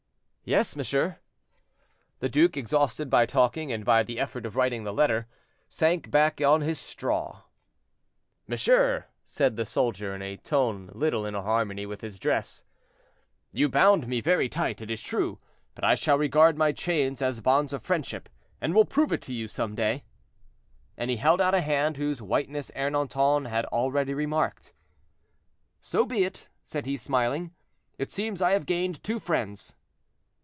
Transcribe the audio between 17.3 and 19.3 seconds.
bonds of friendship, and will prove it